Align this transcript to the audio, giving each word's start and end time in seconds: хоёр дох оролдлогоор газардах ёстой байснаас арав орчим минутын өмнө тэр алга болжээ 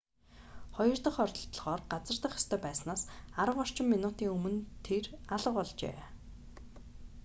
хоёр 0.75 0.97
дох 1.05 1.15
оролдлогоор 1.23 1.81
газардах 1.91 2.33
ёстой 2.39 2.59
байснаас 2.65 3.01
арав 3.41 3.57
орчим 3.63 3.87
минутын 3.93 4.31
өмнө 4.35 4.59
тэр 4.85 5.05
алга 5.35 5.51
болжээ 5.57 5.97